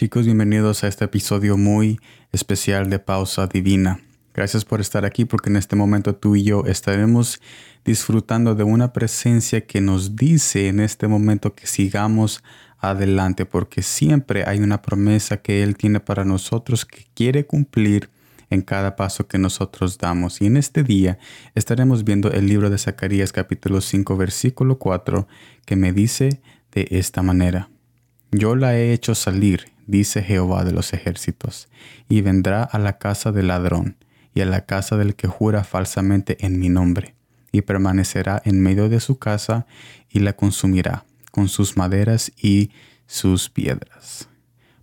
[0.00, 2.00] Chicos, bienvenidos a este episodio muy
[2.32, 4.00] especial de Pausa Divina.
[4.32, 7.38] Gracias por estar aquí porque en este momento tú y yo estaremos
[7.84, 12.42] disfrutando de una presencia que nos dice en este momento que sigamos
[12.78, 18.08] adelante porque siempre hay una promesa que Él tiene para nosotros que quiere cumplir
[18.48, 20.40] en cada paso que nosotros damos.
[20.40, 21.18] Y en este día
[21.54, 25.28] estaremos viendo el libro de Zacarías capítulo 5 versículo 4
[25.66, 26.40] que me dice
[26.72, 27.68] de esta manera.
[28.32, 31.68] Yo la he hecho salir, dice Jehová de los ejércitos,
[32.08, 33.96] y vendrá a la casa del ladrón
[34.34, 37.14] y a la casa del que jura falsamente en mi nombre,
[37.52, 39.66] y permanecerá en medio de su casa
[40.08, 42.70] y la consumirá con sus maderas y
[43.06, 44.28] sus piedras.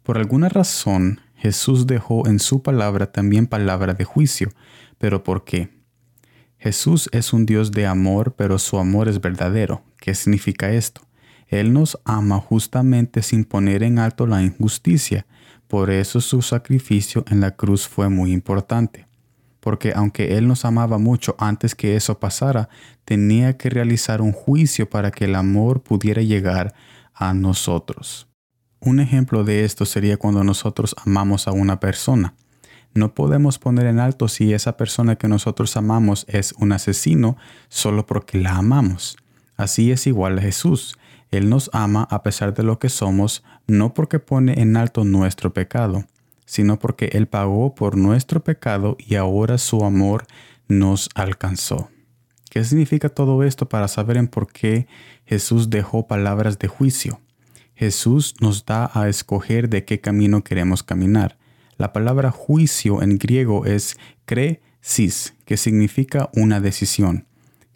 [0.04, 4.52] Por alguna razón, Jesús dejó en su palabra también palabra de juicio.
[4.98, 5.70] ¿Pero por qué?
[6.58, 9.84] Jesús es un Dios de amor, pero su amor es verdadero.
[10.00, 11.07] ¿Qué significa esto?
[11.48, 15.26] Él nos ama justamente sin poner en alto la injusticia.
[15.68, 19.08] Por eso su sacrificio en la cruz fue muy importante
[19.68, 22.70] porque aunque Él nos amaba mucho antes que eso pasara,
[23.04, 26.74] tenía que realizar un juicio para que el amor pudiera llegar
[27.14, 28.30] a nosotros.
[28.80, 32.34] Un ejemplo de esto sería cuando nosotros amamos a una persona.
[32.94, 37.36] No podemos poner en alto si esa persona que nosotros amamos es un asesino
[37.68, 39.18] solo porque la amamos.
[39.58, 40.98] Así es igual a Jesús.
[41.32, 45.54] Él nos ama a pesar de lo que somos, no porque pone en alto nuestro
[45.54, 46.06] pecado
[46.48, 50.26] sino porque Él pagó por nuestro pecado y ahora su amor
[50.68, 51.92] nos alcanzó.
[52.50, 54.88] ¿Qué significa todo esto para saber en por qué
[55.26, 57.20] Jesús dejó palabras de juicio?
[57.76, 61.38] Jesús nos da a escoger de qué camino queremos caminar.
[61.78, 67.28] La palabra juicio en griego es cresis, que significa una decisión.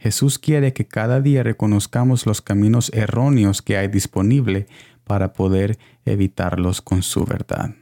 [0.01, 4.67] Jesús quiere que cada día reconozcamos los caminos erróneos que hay disponible
[5.05, 7.75] para poder evitarlos con su verdad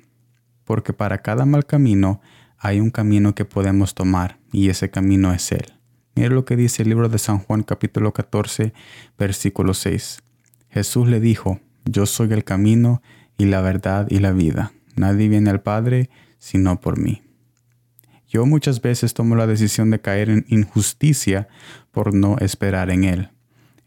[0.70, 2.22] porque para cada mal camino
[2.60, 5.74] hay un camino que podemos tomar y ese camino es Él.
[6.14, 8.72] Mira lo que dice el libro de San Juan capítulo 14
[9.18, 10.22] versículo 6.
[10.70, 13.02] Jesús le dijo, yo soy el camino
[13.36, 14.74] y la verdad y la vida.
[14.96, 17.24] Nadie viene al Padre sino por mí.
[18.30, 21.50] Yo muchas veces tomo la decisión de caer en injusticia
[21.92, 23.30] por no esperar en Él.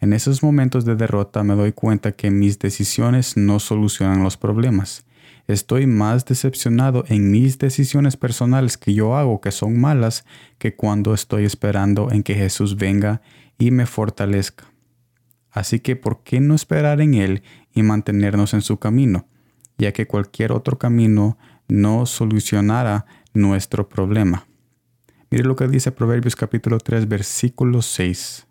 [0.00, 5.06] En esos momentos de derrota me doy cuenta que mis decisiones no solucionan los problemas
[5.47, 10.25] estoy más decepcionado en mis decisiones personales que yo hago que son malas
[10.59, 13.22] que cuando estoy esperando en que Jesús venga
[13.59, 14.64] y me fortalezca.
[15.50, 17.42] Así que, ¿por qué no esperar en Él
[17.74, 19.26] y mantenernos en su camino?
[19.76, 21.36] Ya que cualquier otro camino
[21.69, 23.04] no solucionará
[23.34, 24.47] nuestro problema.
[25.31, 28.47] Mire lo que dice Proverbios capítulo 3 versículo 6.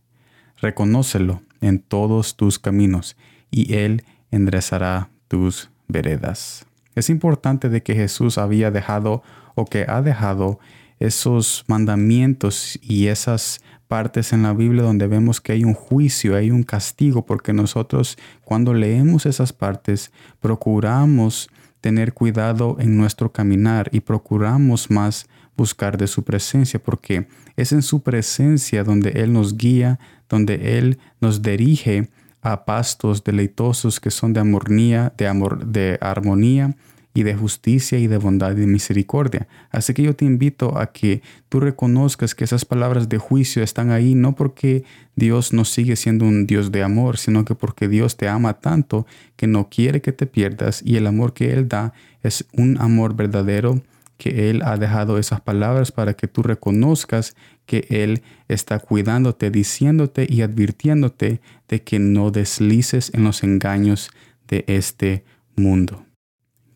[0.62, 3.16] Reconócelo en todos tus caminos
[3.52, 6.66] y Él enderezará tus veredas.
[6.96, 9.24] Es importante de que Jesús había dejado
[9.56, 10.60] o que ha dejado
[11.00, 16.52] esos mandamientos y esas partes en la Biblia donde vemos que hay un juicio, hay
[16.52, 21.50] un castigo, porque nosotros cuando leemos esas partes procuramos
[21.82, 25.28] tener cuidado en nuestro caminar y procuramos más
[25.58, 27.28] buscar de su presencia, porque
[27.58, 30.00] es en su presencia donde Él nos guía,
[30.30, 32.10] donde Él nos dirige
[32.42, 36.76] a pastos deleitosos que son de armonía, de, amor, de armonía
[37.14, 39.48] y de justicia y de bondad y de misericordia.
[39.70, 43.92] Así que yo te invito a que tú reconozcas que esas palabras de juicio están
[43.92, 44.84] ahí no porque
[45.16, 49.06] Dios no sigue siendo un Dios de amor, sino que porque Dios te ama tanto
[49.36, 53.16] que no quiere que te pierdas y el amor que Él da es un amor
[53.16, 53.82] verdadero
[54.18, 57.36] que Él ha dejado esas palabras para que tú reconozcas
[57.66, 64.12] que Él está cuidándote, diciéndote y advirtiéndote de que no deslices en los engaños
[64.48, 66.06] de este mundo.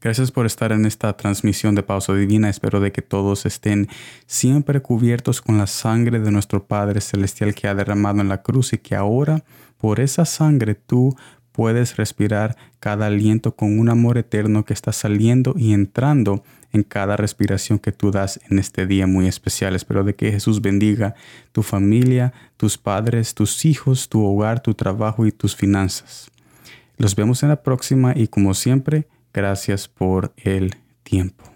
[0.05, 2.47] Gracias por estar en esta transmisión de Pausa Divina.
[2.47, 3.87] Espero de que todos estén
[4.27, 8.73] siempre cubiertos con la sangre de nuestro Padre Celestial que ha derramado en la cruz
[8.73, 9.43] y que ahora
[9.79, 11.15] por esa sangre tú
[11.51, 17.17] puedes respirar cada aliento con un amor eterno que está saliendo y entrando en cada
[17.17, 19.75] respiración que tú das en este día muy especial.
[19.75, 21.15] Espero de que Jesús bendiga
[21.51, 26.29] tu familia, tus padres, tus hijos, tu hogar, tu trabajo y tus finanzas.
[26.97, 31.54] Los vemos en la próxima y como siempre, gracias por el tiempo.